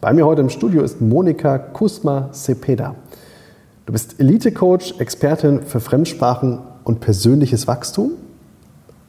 [0.00, 2.94] Bei mir heute im Studio ist Monika Kusma-Cepeda.
[3.84, 8.12] Du bist Elite-Coach, Expertin für Fremdsprachen und persönliches Wachstum.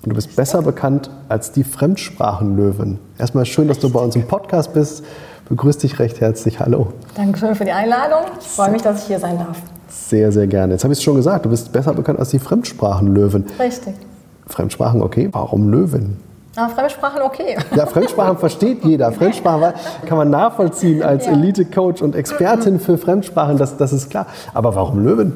[0.01, 2.97] Und du bist besser bekannt als die Fremdsprachenlöwen.
[3.19, 5.03] Erstmal schön, dass du bei uns im Podcast bist.
[5.47, 6.59] Begrüß dich recht herzlich.
[6.59, 6.87] Hallo.
[7.13, 8.21] Dankeschön für die Einladung.
[8.39, 9.61] Ich freue mich, dass ich hier sein darf.
[9.89, 10.73] Sehr, sehr gerne.
[10.73, 13.45] Jetzt habe ich es schon gesagt, du bist besser bekannt als die Fremdsprachenlöwen.
[13.59, 13.93] Richtig.
[14.47, 15.29] Fremdsprachen, okay.
[15.31, 16.17] Warum Löwen?
[16.59, 17.57] Aber Fremdsprachen okay.
[17.75, 19.11] Ja, Fremdsprachen versteht jeder.
[19.11, 19.73] Fremdsprachen
[20.05, 21.31] kann man nachvollziehen als ja.
[21.31, 24.25] Elite-Coach und Expertin für Fremdsprachen, das, das ist klar.
[24.53, 25.33] Aber warum Löwen?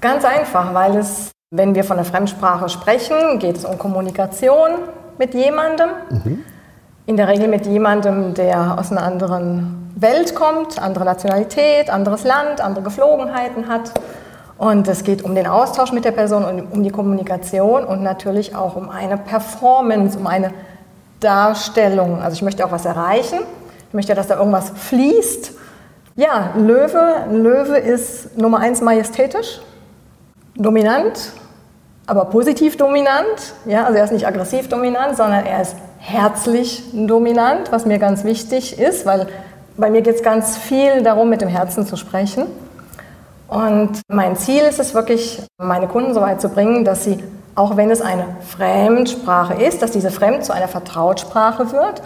[0.00, 4.70] Ganz einfach, weil es, wenn wir von der Fremdsprache sprechen, geht es um Kommunikation
[5.18, 5.90] mit jemandem.
[6.10, 6.44] Mhm.
[7.06, 12.60] In der Regel mit jemandem, der aus einer anderen Welt kommt, andere Nationalität, anderes Land,
[12.60, 13.92] andere Geflogenheiten hat.
[14.58, 18.56] Und es geht um den Austausch mit der Person und um die Kommunikation und natürlich
[18.56, 20.52] auch um eine Performance, um eine
[21.20, 22.22] Darstellung.
[22.22, 23.40] Also ich möchte auch was erreichen.
[23.88, 25.52] Ich möchte, dass da irgendwas fließt.
[26.16, 29.60] Ja, Löwe, Löwe ist Nummer eins majestätisch,
[30.54, 31.32] dominant,
[32.06, 33.54] aber positiv dominant.
[33.66, 38.24] Ja, also er ist nicht aggressiv dominant, sondern er ist herzlich dominant, was mir ganz
[38.24, 39.26] wichtig ist, weil
[39.76, 42.46] bei mir geht es ganz viel darum, mit dem Herzen zu sprechen.
[43.48, 47.22] Und mein Ziel ist es wirklich, meine Kunden so weit zu bringen, dass sie,
[47.54, 52.02] auch wenn es eine Fremdsprache ist, dass diese Fremd zu einer Vertrautsprache wird,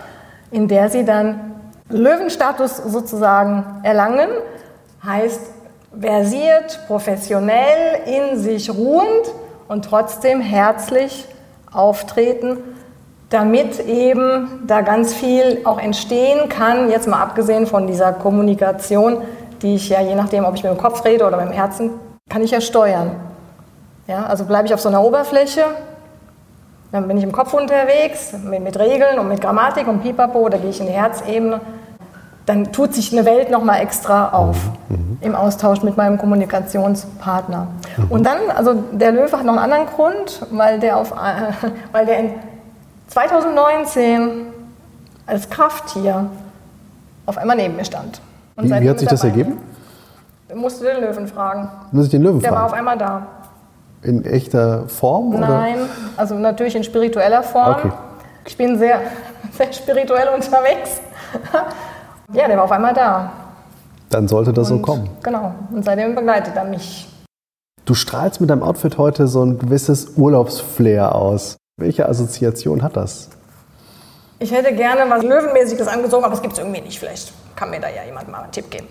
[0.51, 1.55] in der sie dann
[1.89, 4.29] Löwenstatus sozusagen erlangen,
[5.05, 5.41] heißt
[5.99, 9.33] versiert, professionell, in sich ruhend
[9.67, 11.27] und trotzdem herzlich
[11.73, 12.59] auftreten,
[13.31, 19.23] damit eben da ganz viel auch entstehen kann, jetzt mal abgesehen von dieser Kommunikation,
[19.63, 21.91] die ich ja je nachdem, ob ich mit dem Kopf rede oder mit dem Herzen,
[22.29, 23.13] kann ich ja steuern.
[24.07, 25.65] Ja, also bleibe ich auf so einer Oberfläche,
[26.93, 30.59] dann bin ich im Kopf unterwegs mit, mit Regeln und mit Grammatik und Pipapo, da
[30.59, 31.61] gehe ich in die Herzebene.
[32.47, 34.57] Dann tut sich eine Welt nochmal extra auf
[34.89, 35.19] mhm.
[35.21, 37.69] im Austausch mit meinem Kommunikationspartner.
[37.97, 38.11] Mhm.
[38.11, 41.13] Und dann, also der Löwe hat noch einen anderen Grund, weil der, auf,
[41.93, 42.33] weil der in
[43.09, 44.47] 2019
[45.27, 46.29] als Krafttier
[47.27, 48.21] auf einmal neben mir stand.
[48.63, 49.59] Wie, wie, hat sich das ergeben?
[50.49, 51.69] Du musst den Löwen fragen.
[51.93, 52.61] Muss ich den Löwen Der fragen?
[52.61, 53.27] war auf einmal da.
[54.03, 55.31] In echter Form?
[55.39, 55.89] Nein, oder?
[56.17, 57.77] also natürlich in spiritueller Form.
[57.77, 57.93] Okay.
[58.47, 59.01] Ich bin sehr,
[59.53, 61.01] sehr spirituell unterwegs.
[62.33, 63.33] ja, der war auf einmal da.
[64.09, 65.09] Dann sollte das und, so kommen.
[65.23, 65.55] Genau.
[65.71, 67.09] Und seitdem begleitet er mich.
[67.85, 71.57] Du strahlst mit deinem Outfit heute so ein gewisses Urlaubsflair aus.
[71.77, 73.31] Welche Assoziation hat das?
[74.43, 76.99] Ich hätte gerne was Löwenmäßiges angezogen, aber es gibt es irgendwie nicht.
[76.99, 78.89] Vielleicht kann mir da ja jemand mal einen Tipp geben.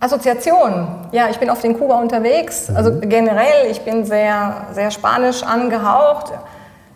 [0.00, 0.88] Assoziation.
[1.12, 2.68] Ja, ich bin oft in Kuba unterwegs.
[2.74, 3.08] Also mhm.
[3.08, 6.32] generell, ich bin sehr, sehr spanisch angehaucht.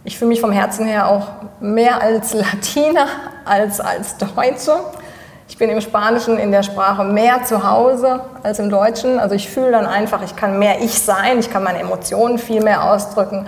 [0.03, 1.29] Ich fühle mich vom Herzen her auch
[1.61, 3.07] mehr als Latiner
[3.45, 4.73] als als Deutsche.
[5.49, 9.21] Ich bin im Spanischen in der Sprache mehr zu Hause als im Deutschen.
[9.21, 12.61] Also ich fühle dann einfach, ich kann mehr ich sein, ich kann meine Emotionen viel
[12.61, 13.47] mehr ausdrücken.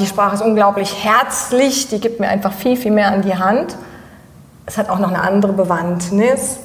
[0.00, 3.76] Die Sprache ist unglaublich herzlich, die gibt mir einfach viel, viel mehr an die Hand.
[4.64, 6.58] Es hat auch noch eine andere Bewandtnis.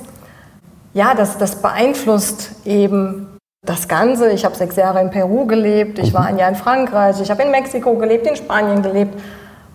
[0.94, 4.32] Ja, das, das beeinflusst eben das Ganze.
[4.32, 7.44] Ich habe sechs Jahre in Peru gelebt, ich war ein Jahr in Frankreich, ich habe
[7.44, 9.20] in Mexiko gelebt, in Spanien gelebt.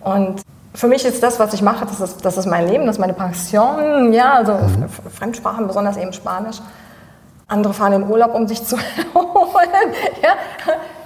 [0.01, 0.41] Und
[0.73, 3.01] für mich ist das, was ich mache, das ist, das ist mein Leben, das ist
[3.01, 4.15] meine Passion.
[4.15, 4.89] Ja, also mhm.
[4.89, 6.57] Fremdsprachen, besonders eben Spanisch.
[7.47, 8.77] Andere fahren in Urlaub, um sich zu
[9.15, 9.93] erholen.
[10.23, 10.35] Ja,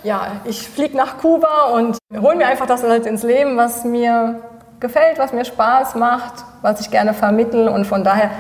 [0.05, 4.41] ja ich fliege nach Kuba und hole mir einfach das halt ins Leben, was mir
[4.81, 7.69] gefällt, was mir Spaß macht, was ich gerne vermittel.
[7.69, 8.31] Und von daher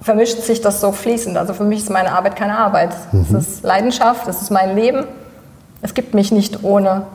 [0.00, 1.36] vermischt sich das so fließend.
[1.36, 2.90] Also für mich ist meine Arbeit keine Arbeit.
[3.12, 3.38] Es mhm.
[3.38, 5.06] ist Leidenschaft, es ist mein Leben.
[5.80, 7.06] Es gibt mich nicht ohne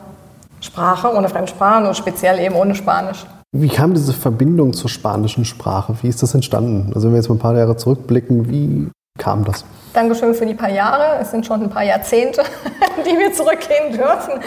[0.60, 3.24] Sprache, ohne Fremdsprachen und speziell eben ohne Spanisch.
[3.52, 5.94] Wie kam diese Verbindung zur spanischen Sprache?
[6.02, 6.92] Wie ist das entstanden?
[6.94, 9.64] Also wenn wir jetzt mal ein paar Jahre zurückblicken, wie kam das?
[9.92, 11.20] Dankeschön für die paar Jahre.
[11.20, 12.42] Es sind schon ein paar Jahrzehnte,
[13.06, 14.40] die wir zurückgehen dürfen.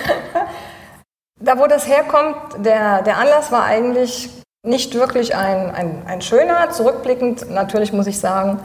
[1.39, 4.29] Da, wo das herkommt, der, der Anlass war eigentlich
[4.65, 6.69] nicht wirklich ein, ein, ein schöner.
[6.71, 8.59] Zurückblickend, natürlich muss ich sagen,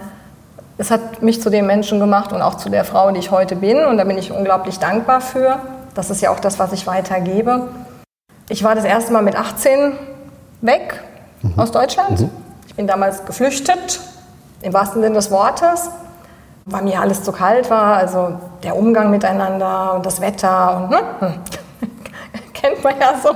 [0.79, 3.57] es hat mich zu dem Menschen gemacht und auch zu der Frau, die ich heute
[3.57, 3.85] bin.
[3.85, 5.61] Und da bin ich unglaublich dankbar für.
[5.95, 7.69] Das ist ja auch das, was ich weitergebe.
[8.49, 9.95] Ich war das erste Mal mit 18
[10.61, 11.03] weg
[11.43, 11.59] mhm.
[11.59, 12.21] aus Deutschland.
[12.21, 12.31] Mhm.
[12.69, 14.01] Ich bin damals geflüchtet,
[14.63, 15.91] im wahrsten Sinne des Wortes
[16.71, 17.97] weil mir alles zu kalt war.
[17.97, 21.01] Also der Umgang miteinander und das Wetter und ne?
[22.55, 23.31] kennt man ja so.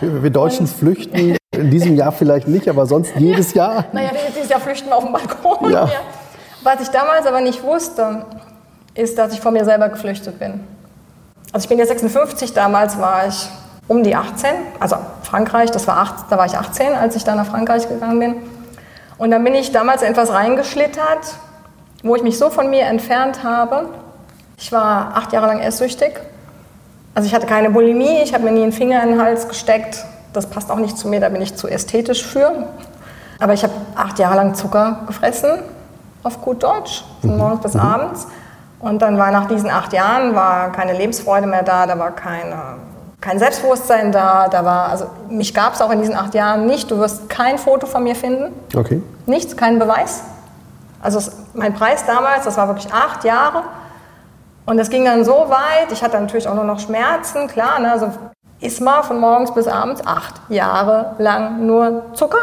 [0.00, 3.84] Wir Deutschen und flüchten in diesem Jahr vielleicht nicht, aber sonst jedes Jahr.
[3.92, 5.70] Naja, dieses Jahr flüchten wir auf dem Balkon.
[5.70, 5.88] Ja.
[6.62, 8.24] Was ich damals aber nicht wusste,
[8.94, 10.60] ist, dass ich vor mir selber geflüchtet bin.
[11.52, 13.48] Also ich bin jetzt 56, damals war ich
[13.88, 14.50] um die 18,
[14.80, 18.18] also Frankreich, das war 8, da war ich 18, als ich dann nach Frankreich gegangen
[18.18, 18.36] bin.
[19.18, 21.36] Und dann bin ich damals in etwas reingeschlittert,
[22.02, 23.88] wo ich mich so von mir entfernt habe.
[24.58, 26.20] Ich war acht Jahre lang esssüchtig.
[27.14, 30.04] Also ich hatte keine Bulimie, ich habe mir nie einen Finger in den Hals gesteckt.
[30.32, 32.68] Das passt auch nicht zu mir, da bin ich zu ästhetisch für.
[33.38, 35.58] Aber ich habe acht Jahre lang Zucker gefressen,
[36.22, 37.38] auf gut Deutsch, von mhm.
[37.38, 37.80] morgens bis mhm.
[37.80, 38.26] abends.
[38.80, 42.78] Und dann war nach diesen acht Jahren war keine Lebensfreude mehr da, da war keine,
[43.22, 46.90] kein Selbstbewusstsein da, da war, also mich gab es auch in diesen acht Jahren nicht.
[46.90, 48.52] Du wirst kein Foto von mir finden.
[48.76, 49.00] Okay.
[49.26, 50.22] Nichts, keinen Beweis.
[51.00, 53.62] Also es, mein Preis damals, das war wirklich acht Jahre.
[54.66, 57.92] Und es ging dann so weit, ich hatte natürlich auch nur noch Schmerzen, klar, ne,
[57.92, 58.10] also
[58.60, 62.38] Isma von morgens bis abends, acht Jahre lang nur Zucker.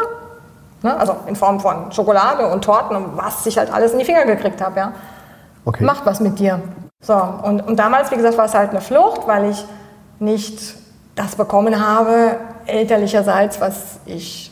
[0.82, 4.04] Ne, also in Form von Schokolade und Torten und was ich halt alles in die
[4.06, 4.78] Finger gekriegt habe.
[4.78, 4.92] Ja.
[5.66, 5.84] Okay.
[5.84, 6.60] Macht was mit dir.
[7.02, 9.64] So, und, und damals, wie gesagt, war es halt eine Flucht, weil ich
[10.20, 10.76] nicht
[11.16, 12.36] das bekommen habe,
[12.66, 14.50] elterlicherseits, was ich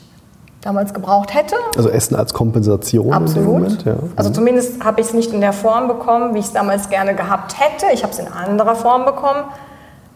[0.61, 1.55] damals gebraucht hätte.
[1.77, 3.45] Also Essen als Kompensation Absolut.
[3.45, 3.95] Moment, ja.
[4.15, 7.15] Also zumindest habe ich es nicht in der Form bekommen, wie ich es damals gerne
[7.15, 7.85] gehabt hätte.
[7.93, 9.43] Ich habe es in anderer Form bekommen.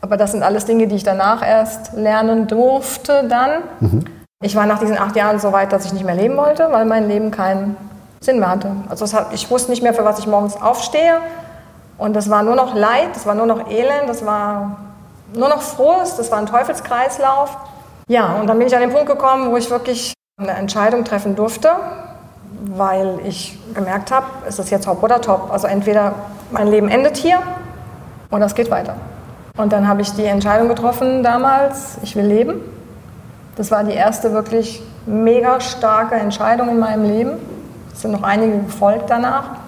[0.02, 3.62] Aber das sind alles Dinge, die ich danach erst lernen durfte dann.
[3.80, 4.04] Mhm.
[4.42, 6.84] Ich war nach diesen acht Jahren so weit, dass ich nicht mehr leben wollte, weil
[6.84, 7.78] mein Leben keinen
[8.20, 8.72] Sinn mehr hatte.
[8.90, 11.20] Also hat, ich wusste nicht mehr, für was ich morgens aufstehe.
[11.98, 14.78] Und das war nur noch Leid, das war nur noch Elend, das war
[15.36, 17.58] nur noch Frust, das war ein Teufelskreislauf.
[18.08, 21.36] Ja, und dann bin ich an den Punkt gekommen, wo ich wirklich eine Entscheidung treffen
[21.36, 21.70] durfte,
[22.76, 25.52] weil ich gemerkt habe, ist es jetzt hopp oder top.
[25.52, 26.14] Also entweder
[26.52, 27.40] mein Leben endet hier
[28.32, 28.96] oder es geht weiter.
[29.58, 32.62] Und dann habe ich die Entscheidung getroffen damals, ich will leben.
[33.56, 37.32] Das war die erste wirklich mega starke Entscheidung in meinem Leben.
[37.94, 39.63] Es sind noch einige gefolgt danach.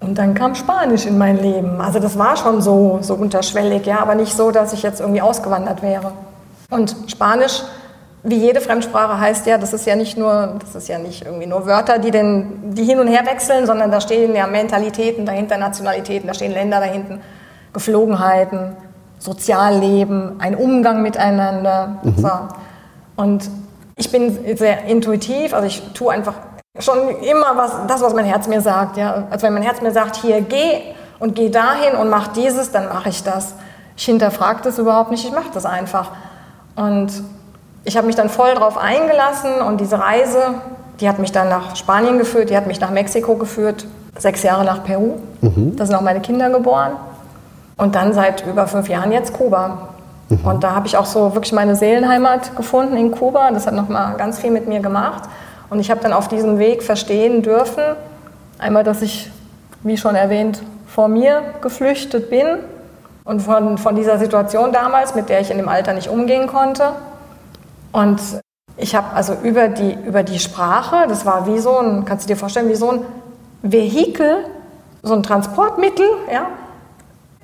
[0.00, 1.80] Und dann kam Spanisch in mein Leben.
[1.80, 5.22] Also das war schon so, so unterschwellig, ja, aber nicht so, dass ich jetzt irgendwie
[5.22, 6.12] ausgewandert wäre.
[6.70, 7.62] Und Spanisch
[8.28, 11.46] wie jede Fremdsprache heißt ja, das ist ja nicht nur, das ist ja nicht irgendwie
[11.46, 15.58] nur Wörter, die, den, die hin und her wechseln, sondern da stehen ja Mentalitäten dahinter,
[15.58, 17.18] Nationalitäten, da stehen Länder dahinter,
[17.72, 18.76] Geflogenheiten,
[19.20, 22.00] Sozialleben, ein Umgang miteinander.
[22.02, 22.14] Mhm.
[22.16, 22.30] So.
[23.14, 23.48] Und
[23.94, 26.34] ich bin sehr intuitiv, also ich tue einfach
[26.78, 28.96] schon immer was, das, was mein Herz mir sagt.
[28.96, 29.24] Ja?
[29.30, 30.80] Also wenn mein Herz mir sagt, hier geh
[31.18, 33.54] und geh dahin und mach dieses, dann mache ich das.
[33.96, 36.10] Ich hinterfrage das überhaupt nicht, ich mache das einfach.
[36.74, 37.10] Und
[37.84, 40.54] ich habe mich dann voll drauf eingelassen und diese Reise,
[41.00, 43.86] die hat mich dann nach Spanien geführt, die hat mich nach Mexiko geführt,
[44.18, 45.14] sechs Jahre nach Peru.
[45.40, 45.76] Mhm.
[45.76, 46.92] Da sind auch meine Kinder geboren.
[47.78, 49.88] Und dann seit über fünf Jahren jetzt Kuba.
[50.28, 50.40] Mhm.
[50.44, 53.50] Und da habe ich auch so wirklich meine Seelenheimat gefunden in Kuba.
[53.50, 55.24] Das hat nochmal ganz viel mit mir gemacht.
[55.70, 57.82] Und ich habe dann auf diesem Weg verstehen dürfen,
[58.58, 59.30] einmal, dass ich,
[59.82, 62.46] wie schon erwähnt, vor mir geflüchtet bin
[63.24, 66.92] und von, von dieser Situation damals, mit der ich in dem Alter nicht umgehen konnte.
[67.92, 68.20] Und
[68.76, 72.28] ich habe also über die, über die Sprache, das war wie so ein, kannst du
[72.28, 73.00] dir vorstellen, wie so ein
[73.62, 74.44] Vehikel,
[75.02, 76.46] so ein Transportmittel, ja,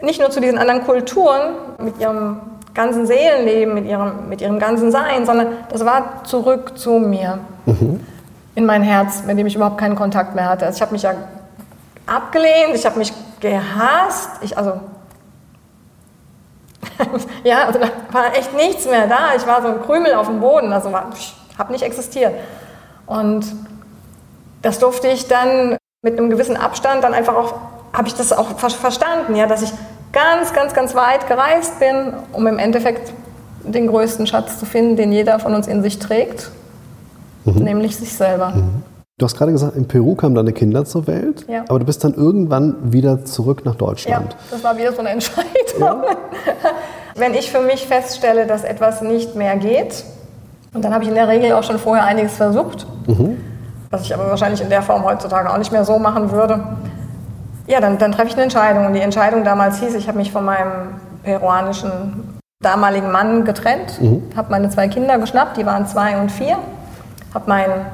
[0.02, 2.41] nicht nur zu diesen anderen Kulturen mit ihrem
[2.75, 8.00] ganzen Seelenleben, mit ihrem, mit ihrem ganzen Sein, sondern das war zurück zu mir, mhm.
[8.54, 10.66] In mein Herz, mit dem ich überhaupt keinen Kontakt mehr hatte.
[10.66, 11.14] Also ich habe mich ja
[12.06, 14.80] abgelehnt, ich habe mich gehasst, ich, also
[17.44, 19.35] ja, also da war echt nichts mehr da.
[19.37, 22.35] Ich war so ein Krümel auf dem Boden, also habe nicht existiert.
[23.06, 23.47] Und
[24.62, 27.54] das durfte ich dann mit einem gewissen Abstand dann einfach auch,
[27.92, 29.73] habe ich das auch verstanden, ja, dass ich
[30.12, 33.12] ganz, ganz, ganz weit gereist bin, um im Endeffekt
[33.64, 36.50] den größten Schatz zu finden, den jeder von uns in sich trägt,
[37.44, 37.64] mhm.
[37.64, 38.50] nämlich sich selber.
[38.50, 38.82] Mhm.
[39.18, 41.64] Du hast gerade gesagt, in Peru kamen deine Kinder zur Welt, ja.
[41.68, 44.32] aber du bist dann irgendwann wieder zurück nach Deutschland.
[44.32, 45.49] Ja, das war wieder so eine Entscheidung.
[45.78, 46.02] Ja.
[47.14, 50.04] Wenn ich für mich feststelle, dass etwas nicht mehr geht,
[50.75, 53.37] und dann habe ich in der Regel auch schon vorher einiges versucht, mhm.
[53.90, 56.64] was ich aber wahrscheinlich in der Form heutzutage auch nicht mehr so machen würde,
[57.66, 58.87] ja, dann, dann treffe ich eine Entscheidung.
[58.87, 64.22] Und die Entscheidung damals hieß, ich habe mich von meinem peruanischen damaligen Mann getrennt, mhm.
[64.37, 66.58] habe meine zwei Kinder geschnappt, die waren zwei und vier,
[67.35, 67.87] habe meinen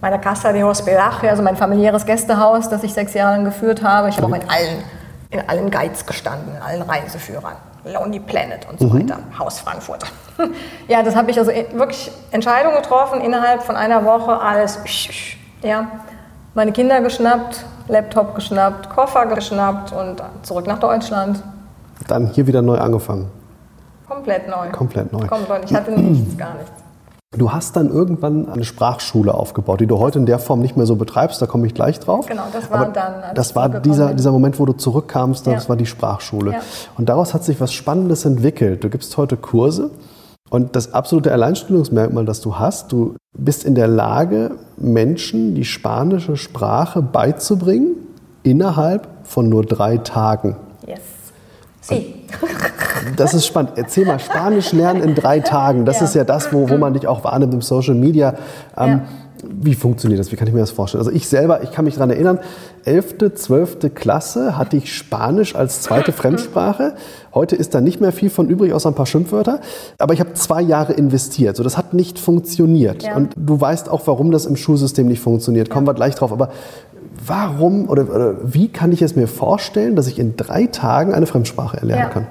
[0.00, 4.08] meine Casa de Hospedaje, also mein familiäres Gästehaus, das ich sechs Jahre lang geführt habe.
[4.08, 4.84] Ich habe auch in allen,
[5.30, 7.54] in allen Guides gestanden, in allen Reiseführern.
[7.84, 9.00] Lonely Planet und so mhm.
[9.00, 10.04] weiter, Haus Frankfurt.
[10.88, 14.78] ja, das habe ich also wirklich Entscheidungen getroffen, innerhalb von einer Woche alles,
[15.62, 15.86] ja,
[16.54, 21.42] meine Kinder geschnappt Laptop geschnappt, Koffer geschnappt und zurück nach Deutschland.
[22.08, 23.30] Dann hier wieder neu angefangen.
[24.08, 24.70] Komplett neu.
[24.70, 25.26] Komplett neu.
[25.26, 25.64] Komplett.
[25.64, 26.72] Ich hatte nichts, gar nichts.
[27.36, 30.86] Du hast dann irgendwann eine Sprachschule aufgebaut, die du heute in der Form nicht mehr
[30.86, 32.26] so betreibst, da komme ich gleich drauf.
[32.26, 35.68] Genau, das war Aber dann, Das war dieser, dieser Moment, wo du zurückkamst, das Ja.
[35.68, 36.52] war die Sprachschule.
[36.52, 36.58] Ja.
[36.96, 38.84] Und daraus hat sich was Spannendes entwickelt.
[38.84, 39.90] Du gibst heute Kurse
[40.50, 46.36] und das absolute Alleinstellungsmerkmal, das du hast, du bist in der Lage, Menschen die spanische
[46.36, 47.96] Sprache beizubringen
[48.44, 50.56] innerhalb von nur drei Tagen.
[50.86, 51.00] Yes.
[51.88, 52.14] Sie.
[53.16, 53.72] Das ist spannend.
[53.76, 55.84] Erzähl mal, Spanisch lernen in drei Tagen.
[55.84, 56.04] Das Ja.
[56.06, 58.34] ist ja das, wo, wo man dich auch wahrnimmt im Social Media.
[58.76, 59.00] Ähm, Ja.
[59.48, 60.32] Wie funktioniert das?
[60.32, 61.00] Wie kann ich mir das vorstellen?
[61.04, 62.40] Also ich selber, ich kann mich daran erinnern,
[62.84, 63.94] 11., 12.
[63.94, 66.94] Klasse hatte ich Spanisch als zweite Fremdsprache.
[67.34, 69.60] Heute ist da nicht mehr viel von übrig, außer ein paar Schimpfwörter.
[69.98, 71.54] Aber ich habe zwei Jahre investiert.
[71.56, 73.02] So, das hat nicht funktioniert.
[73.04, 73.14] Ja.
[73.14, 75.68] Und du weißt auch, warum das im Schulsystem nicht funktioniert.
[75.70, 76.32] Kommen wir gleich drauf.
[76.32, 76.48] Aber
[77.26, 81.26] warum oder, oder wie kann ich es mir vorstellen, dass ich in drei Tagen eine
[81.26, 82.08] Fremdsprache erlernen Ja.
[82.08, 82.26] kann?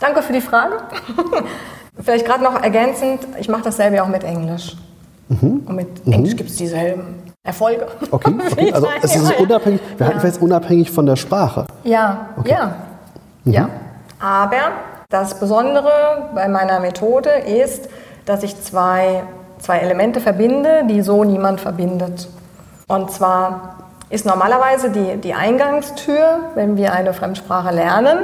[0.00, 0.74] Danke für die Frage.
[2.00, 4.76] Vielleicht gerade noch ergänzend, ich mache dasselbe auch mit Englisch.
[5.28, 7.02] Und mit Englisch gibt es dieselben
[7.42, 7.86] Erfolge.
[8.00, 8.06] Mhm.
[8.10, 8.72] Okay, okay.
[8.72, 10.20] also es ist unabhängig, wir halten Ja.
[10.24, 11.66] fest, unabhängig von der Sprache.
[11.84, 12.74] Ja, ja,
[13.44, 13.52] Mhm.
[13.52, 13.68] ja.
[14.20, 14.72] Aber
[15.08, 17.88] das Besondere bei meiner Methode ist,
[18.24, 19.22] dass ich zwei,
[19.58, 22.28] zwei Elemente verbinde, die so niemand verbindet.
[22.88, 23.74] Und zwar
[24.08, 28.18] ist normalerweise die, die Eingangstür, wenn wir eine Fremdsprache lernen,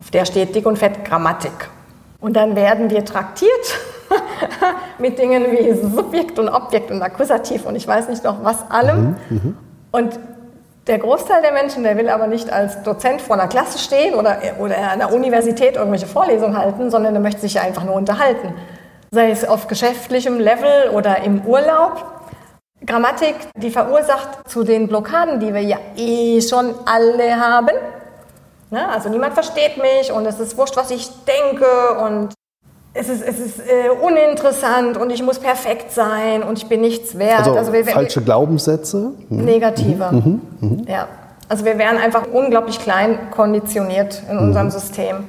[0.00, 1.68] auf der steht dick und fett Grammatik.
[2.20, 3.78] Und dann werden wir traktiert
[4.98, 9.16] mit Dingen wie Subjekt und Objekt und Akkusativ und ich weiß nicht noch was allem.
[9.92, 10.18] Und
[10.86, 14.38] der Großteil der Menschen, der will aber nicht als Dozent vor einer Klasse stehen oder,
[14.58, 18.52] oder an der Universität irgendwelche Vorlesungen halten, sondern der möchte sich ja einfach nur unterhalten.
[19.10, 22.04] Sei es auf geschäftlichem Level oder im Urlaub.
[22.86, 27.70] Grammatik, die verursacht zu den Blockaden, die wir ja eh schon alle haben.
[28.70, 28.88] Ne?
[28.88, 31.66] Also niemand versteht mich und es ist wurscht, was ich denke
[32.04, 32.34] und
[32.92, 37.18] es ist, es ist äh, uninteressant und ich muss perfekt sein und ich bin nichts
[37.18, 37.46] wert.
[37.48, 39.12] Also, wir- wir- falsche Glaubenssätze.
[39.28, 40.10] Negative.
[40.86, 41.08] Ja.
[41.48, 45.24] Also wir werden einfach unglaublich klein konditioniert in unserem System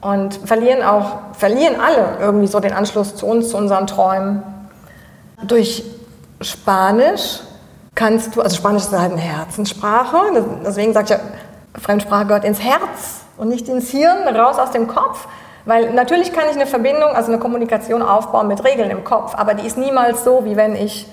[0.00, 4.42] und verlieren auch, verlieren alle irgendwie so den Anschluss zu uns, zu unseren Träumen.
[5.46, 5.84] Durch
[6.44, 7.40] Spanisch
[7.94, 11.16] kannst du, also Spanisch ist halt eine Herzenssprache, das- deswegen ich ja,
[11.80, 15.26] Fremdsprache gehört ins Herz und nicht ins Hirn, raus aus dem Kopf.
[15.66, 19.54] Weil natürlich kann ich eine Verbindung, also eine Kommunikation aufbauen mit Regeln im Kopf, aber
[19.54, 21.06] die ist niemals so, wie wenn ich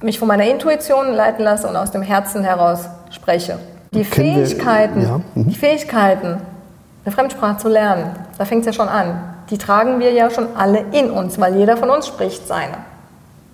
[0.00, 3.58] mich von meiner Intuition leiten lasse und aus dem Herzen heraus spreche.
[3.92, 5.48] Die Kennen wir- Fähigkeiten, ja, mhm.
[5.48, 6.40] die Fähigkeiten,
[7.04, 9.18] eine Fremdsprache zu lernen, da fängt es ja schon an.
[9.50, 12.74] Die tragen wir ja schon alle in uns, weil jeder von uns spricht seine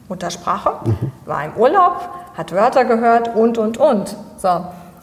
[0.09, 1.13] Muttersprache, Mhm.
[1.25, 4.17] war im Urlaub, hat Wörter gehört und, und, und.
[4.39, 4.49] So.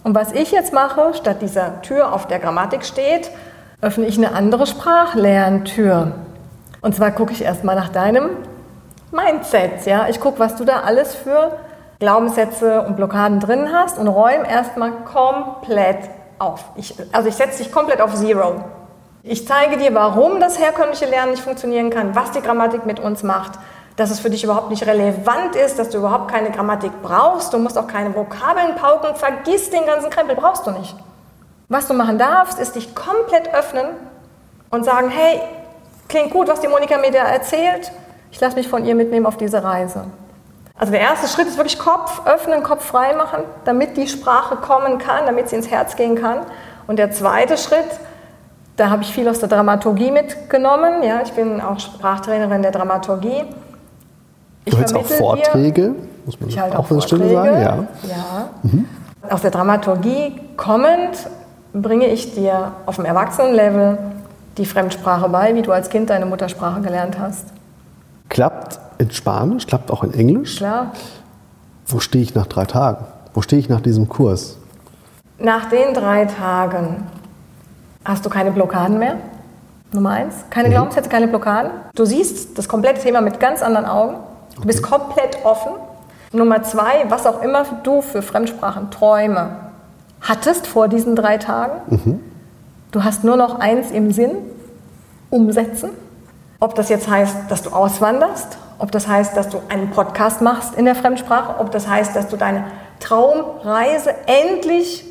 [0.03, 3.31] Und was ich jetzt mache, statt dieser Tür, auf der Grammatik steht,
[3.81, 6.11] öffne ich eine andere Sprachlerntür.
[6.81, 8.29] Und zwar gucke ich erstmal nach deinem
[9.11, 9.85] Mindset.
[9.85, 10.07] Ja?
[10.09, 11.57] Ich gucke, was du da alles für
[11.99, 16.65] Glaubenssätze und Blockaden drin hast und räume erstmal komplett auf.
[16.75, 18.63] Ich, also ich setze dich komplett auf Zero.
[19.23, 23.21] Ich zeige dir, warum das herkömmliche Lernen nicht funktionieren kann, was die Grammatik mit uns
[23.21, 23.51] macht,
[23.95, 27.57] dass es für dich überhaupt nicht relevant ist, dass du überhaupt keine Grammatik brauchst, du
[27.57, 30.95] musst auch keine Vokabeln pauken, vergiss den ganzen Krempel, brauchst du nicht.
[31.69, 33.87] Was du machen darfst, ist dich komplett öffnen
[34.69, 35.41] und sagen, hey,
[36.09, 37.91] klingt gut, was die Monika mir da erzählt,
[38.31, 40.05] ich lasse mich von ihr mitnehmen auf diese Reise.
[40.77, 44.97] Also der erste Schritt ist wirklich Kopf öffnen, Kopf frei machen, damit die Sprache kommen
[44.97, 46.39] kann, damit sie ins Herz gehen kann.
[46.87, 47.85] Und der zweite Schritt,
[48.77, 51.03] da habe ich viel aus der Dramaturgie mitgenommen.
[51.03, 53.45] Ja, ich bin auch Sprachtrainerin der Dramaturgie.
[54.65, 57.29] Ich Du hältst auch Vorträge, muss man ich halte auch auch Vorträge.
[57.29, 57.61] sagen.
[57.61, 57.87] Ja.
[58.09, 59.33] Ja.
[59.33, 61.27] Aus der Dramaturgie kommend
[61.73, 63.97] bringe ich dir auf dem Erwachsenenlevel
[64.57, 67.45] die Fremdsprache bei, wie du als Kind deine Muttersprache gelernt hast.
[68.29, 70.57] Klappt in Spanisch, klappt auch in Englisch.
[70.57, 70.91] Klar.
[71.87, 73.05] Wo stehe ich nach drei Tagen?
[73.33, 74.57] Wo stehe ich nach diesem Kurs?
[75.39, 77.07] Nach den drei Tagen
[78.05, 79.15] hast du keine Blockaden mehr.
[79.91, 80.35] Nummer eins.
[80.49, 81.71] Keine Glaubenssätze, keine Blockaden.
[81.95, 84.15] Du siehst das komplette Thema mit ganz anderen Augen.
[84.55, 85.73] Du bist komplett offen.
[86.33, 89.57] Nummer zwei, was auch immer du für Fremdsprachenträume
[90.21, 92.21] hattest vor diesen drei Tagen.
[92.91, 94.37] Du hast nur noch eins im Sinn,
[95.29, 95.89] umsetzen.
[96.59, 100.75] Ob das jetzt heißt, dass du auswanderst, ob das heißt, dass du einen Podcast machst
[100.75, 102.65] in der Fremdsprache, ob das heißt, dass du deine
[102.99, 105.05] Traumreise endlich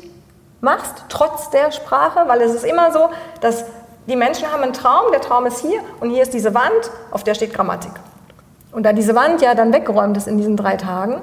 [0.61, 3.09] machst, trotz der Sprache, weil es ist immer so,
[3.41, 3.65] dass
[4.07, 7.23] die Menschen haben einen Traum, der Traum ist hier und hier ist diese Wand, auf
[7.23, 7.91] der steht Grammatik.
[8.71, 11.21] Und da diese Wand ja dann weggeräumt ist in diesen drei Tagen,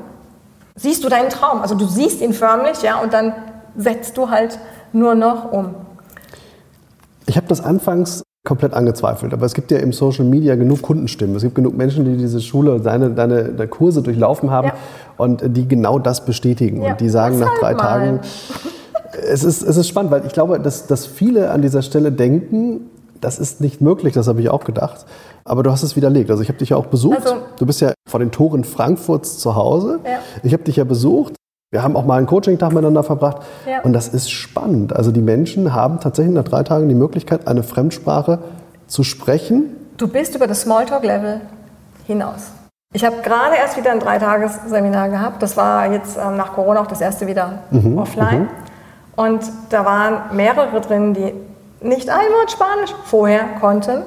[0.74, 1.60] siehst du deinen Traum.
[1.60, 3.32] Also du siehst ihn förmlich, ja, und dann
[3.76, 4.58] setzt du halt
[4.92, 5.74] nur noch um.
[7.26, 9.34] Ich habe das anfangs komplett angezweifelt.
[9.34, 11.36] Aber es gibt ja im Social Media genug Kundenstimmen.
[11.36, 14.74] Es gibt genug Menschen, die diese Schule, deine, deine, deine Kurse durchlaufen haben ja.
[15.18, 16.82] und die genau das bestätigen.
[16.82, 18.20] Ja, und die sagen nach drei halt Tagen,
[19.30, 22.88] es ist, es ist spannend, weil ich glaube, dass, dass viele an dieser Stelle denken,
[23.20, 25.06] das ist nicht möglich, das habe ich auch gedacht.
[25.44, 26.30] Aber du hast es widerlegt.
[26.30, 27.18] Also ich habe dich ja auch besucht.
[27.18, 30.00] Also, du bist ja vor den Toren Frankfurts zu Hause.
[30.04, 30.18] Ja.
[30.42, 31.34] Ich habe dich ja besucht.
[31.70, 33.42] Wir haben auch mal einen Coaching-Tag miteinander verbracht.
[33.66, 33.82] Ja.
[33.82, 34.96] Und das ist spannend.
[34.96, 38.38] Also die Menschen haben tatsächlich nach drei Tagen die Möglichkeit, eine Fremdsprache
[38.86, 39.76] zu sprechen.
[39.98, 41.40] Du bist über das Smalltalk-Level
[42.06, 42.52] hinaus.
[42.94, 45.42] Ich habe gerade erst wieder ein Dreitagesseminar gehabt.
[45.42, 47.98] Das war jetzt ähm, nach Corona auch das erste wieder mhm.
[47.98, 48.40] offline.
[48.42, 48.48] Mhm.
[49.14, 51.34] Und da waren mehrere drin, die
[51.80, 54.02] nicht ein Wort Spanisch vorher konnten.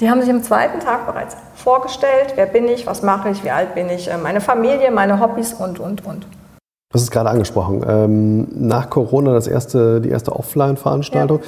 [0.00, 3.50] Die haben sich am zweiten Tag bereits vorgestellt, wer bin ich, was mache ich, wie
[3.50, 6.26] alt bin ich, äh, meine Familie, meine Hobbys und, und, und.
[6.92, 7.84] Hast es gerade angesprochen.
[7.88, 11.40] Ähm, nach Corona das erste, die erste Offline-Veranstaltung.
[11.40, 11.44] Ja.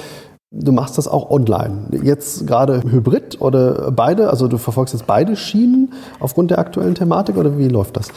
[0.51, 1.87] Du machst das auch online.
[2.03, 4.31] Jetzt gerade hybrid oder beide?
[4.31, 8.09] Also du verfolgst jetzt beide Schienen aufgrund der aktuellen Thematik oder wie läuft das?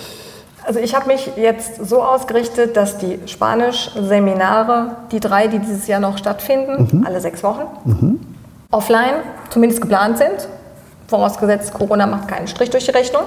[0.64, 6.00] Also ich habe mich jetzt so ausgerichtet, dass die Spanisch-Seminare, die drei, die dieses Jahr
[6.00, 7.06] noch stattfinden, mhm.
[7.06, 8.20] alle sechs Wochen, mhm.
[8.70, 9.14] offline
[9.50, 10.48] zumindest geplant sind.
[11.08, 13.22] Vorausgesetzt, Corona macht keinen Strich durch die Rechnung.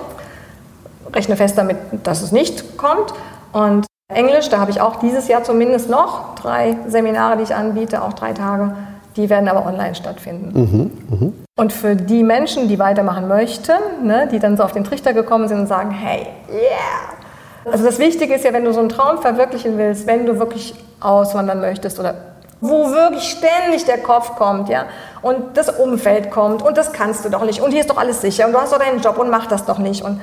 [1.14, 3.14] Rechne fest damit, dass es nicht kommt.
[3.52, 8.02] Und Englisch, da habe ich auch dieses Jahr zumindest noch drei Seminare, die ich anbiete,
[8.02, 8.76] auch drei Tage.
[9.18, 10.60] Die werden aber online stattfinden.
[10.60, 11.32] Mhm, mh.
[11.58, 13.72] Und für die Menschen, die weitermachen möchten,
[14.04, 17.25] ne, die dann so auf den Trichter gekommen sind und sagen, hey, yeah.
[17.66, 20.76] Also das Wichtige ist ja, wenn du so einen Traum verwirklichen willst, wenn du wirklich
[21.00, 22.16] auswandern möchtest oder
[22.62, 24.86] wo wirklich ständig der Kopf kommt, ja,
[25.22, 28.22] und das Umfeld kommt und das kannst du doch nicht und hier ist doch alles
[28.22, 30.22] sicher und du hast doch deinen Job und mach das doch nicht und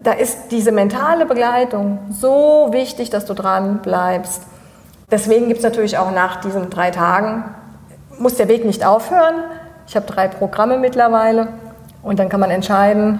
[0.00, 4.42] da ist diese mentale Begleitung so wichtig, dass du dran bleibst.
[5.10, 7.44] Deswegen gibt es natürlich auch nach diesen drei Tagen,
[8.18, 9.34] muss der Weg nicht aufhören.
[9.86, 11.48] Ich habe drei Programme mittlerweile
[12.02, 13.18] und dann kann man entscheiden,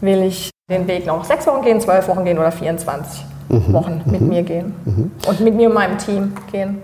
[0.00, 3.72] will ich den Weg noch sechs Wochen gehen, zwölf Wochen gehen oder 24 mhm.
[3.72, 4.28] Wochen mit mhm.
[4.28, 5.12] mir gehen mhm.
[5.28, 6.82] und mit mir und meinem Team gehen.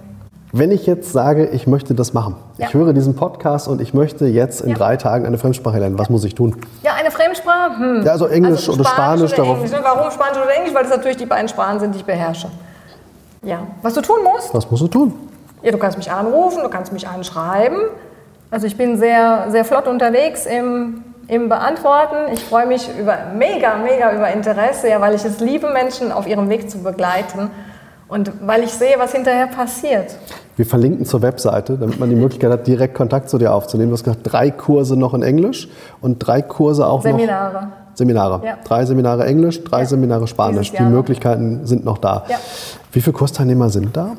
[0.53, 2.69] Wenn ich jetzt sage, ich möchte das machen, ja.
[2.69, 4.77] ich höre diesen Podcast und ich möchte jetzt in ja.
[4.77, 6.55] drei Tagen eine Fremdsprache lernen, was muss ich tun?
[6.85, 7.77] Ja, eine Fremdsprache?
[7.77, 8.03] Hm.
[8.05, 9.33] Ja, also Englisch also oder Spanisch.
[9.33, 9.73] Spanisch oder Englisch.
[9.73, 9.79] Ne?
[9.83, 10.75] Warum Spanisch oder Englisch?
[10.75, 12.51] Weil das natürlich die beiden Sprachen sind, die ich beherrsche.
[13.43, 13.67] Ja.
[13.83, 14.55] Was du tun musst?
[14.55, 15.13] Was musst du tun?
[15.65, 17.79] Ja, du kannst mich anrufen, du kannst mich anschreiben.
[18.49, 22.33] Also ich bin sehr, sehr flott unterwegs im, im Beantworten.
[22.33, 26.27] Ich freue mich über mega, mega über Interesse, ja, weil ich es liebe, Menschen auf
[26.27, 27.51] ihrem Weg zu begleiten
[28.09, 30.17] und weil ich sehe, was hinterher passiert.
[30.57, 33.91] Wir verlinken zur Webseite, damit man die Möglichkeit hat, direkt Kontakt zu dir aufzunehmen.
[33.91, 35.69] Du hast gesagt, drei Kurse noch in Englisch
[36.03, 37.55] und drei Kurse auch Seminare.
[37.55, 37.69] noch.
[37.95, 38.41] Seminare.
[38.45, 38.59] Ja.
[38.65, 39.87] Drei Seminare Englisch, drei ja.
[39.87, 40.73] Seminare Spanisch.
[40.73, 42.25] Die Möglichkeiten sind noch da.
[42.29, 42.37] Ja.
[42.93, 44.17] Wie viele Kursteilnehmer sind da?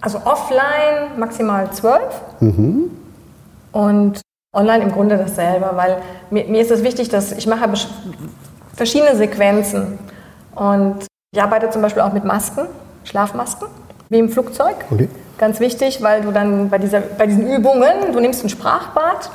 [0.00, 2.20] Also offline maximal zwölf.
[2.40, 2.90] Mhm.
[3.72, 4.20] Und
[4.52, 5.98] online im Grunde dasselbe, weil
[6.30, 7.70] mir, mir ist es wichtig, dass ich mache
[8.74, 9.98] verschiedene Sequenzen.
[10.54, 12.66] Und ich arbeite zum Beispiel auch mit Masken,
[13.04, 13.68] Schlafmasken,
[14.10, 14.76] wie im Flugzeug.
[14.90, 15.08] Okay.
[15.38, 19.30] Ganz wichtig, weil du dann bei, dieser, bei diesen Übungen, du nimmst ein Sprachbad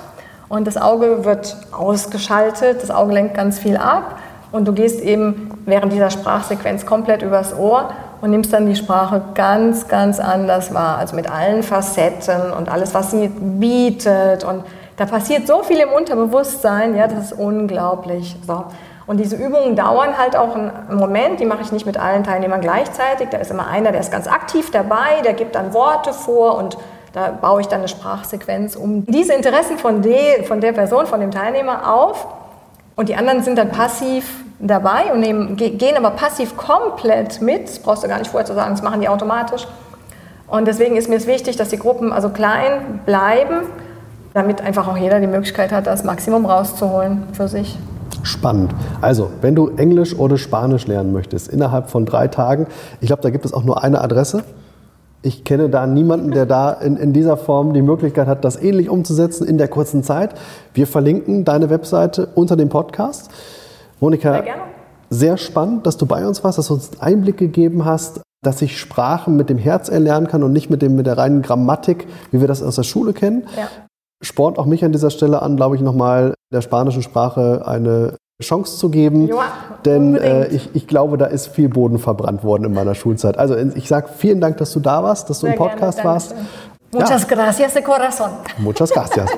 [0.47, 4.19] und das Auge wird ausgeschaltet, das Auge lenkt ganz viel ab
[4.51, 7.89] und du gehst eben während dieser Sprachsequenz komplett übers Ohr
[8.21, 12.93] und nimmst dann die Sprache ganz, ganz anders wahr, also mit allen Facetten und alles,
[12.93, 14.63] was sie bietet und
[14.97, 18.35] da passiert so viel im Unterbewusstsein, ja, das ist unglaublich.
[18.45, 18.65] So.
[19.05, 22.59] Und diese Übungen dauern halt auch einen Moment, die mache ich nicht mit allen Teilnehmern
[22.59, 23.29] gleichzeitig.
[23.29, 26.77] Da ist immer einer, der ist ganz aktiv dabei, der gibt dann Worte vor und
[27.13, 31.19] da baue ich dann eine Sprachsequenz um diese Interessen von, de, von der Person, von
[31.19, 32.27] dem Teilnehmer auf.
[32.95, 37.69] Und die anderen sind dann passiv dabei und nehmen, gehen aber passiv komplett mit.
[37.69, 39.67] Das brauchst du gar nicht vorher zu sagen, das machen die automatisch.
[40.47, 43.61] Und deswegen ist mir es wichtig, dass die Gruppen also klein bleiben,
[44.37, 47.77] damit einfach auch jeder die Möglichkeit hat, das Maximum rauszuholen für sich.
[48.21, 48.71] Spannend.
[49.01, 52.67] Also, wenn du Englisch oder Spanisch lernen möchtest, innerhalb von drei Tagen,
[53.01, 54.43] ich glaube, da gibt es auch nur eine Adresse.
[55.23, 58.89] Ich kenne da niemanden, der da in, in dieser Form die Möglichkeit hat, das ähnlich
[58.89, 60.35] umzusetzen in der kurzen Zeit.
[60.73, 63.31] Wir verlinken deine Webseite unter dem Podcast.
[63.99, 64.55] Monika, sehr,
[65.09, 68.61] sehr spannend, dass du bei uns warst, dass du uns einen Einblick gegeben hast, dass
[68.61, 72.07] ich Sprachen mit dem Herz erlernen kann und nicht mit, dem, mit der reinen Grammatik,
[72.31, 73.47] wie wir das aus der Schule kennen.
[73.57, 73.67] Ja
[74.21, 78.77] spornt auch mich an dieser Stelle an, glaube ich, nochmal der spanischen Sprache eine Chance
[78.77, 79.27] zu geben.
[79.27, 79.51] Ja,
[79.85, 83.37] denn äh, ich, ich glaube, da ist viel Boden verbrannt worden in meiner Schulzeit.
[83.37, 86.11] Also ich sage vielen Dank, dass du da warst, dass du Sehr im Podcast gerne,
[86.11, 86.35] warst.
[86.93, 87.35] Muchas ja.
[87.35, 88.29] gracias de corazón.
[88.59, 89.29] Muchas gracias.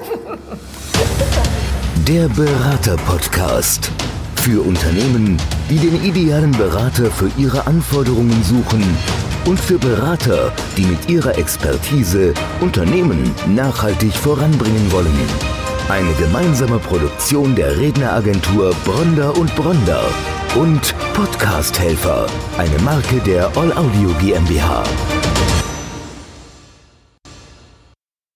[2.08, 3.92] Der Berater-Podcast.
[4.36, 5.38] Für Unternehmen,
[5.70, 8.84] die den idealen Berater für ihre Anforderungen suchen
[9.50, 15.20] und für Berater, die mit ihrer Expertise Unternehmen nachhaltig voranbringen wollen.
[15.90, 20.04] Eine gemeinsame Produktion der Redneragentur Bronder und Bronder
[20.56, 22.28] und Podcast Helfer,
[22.60, 24.84] eine Marke der All Audio GmbH.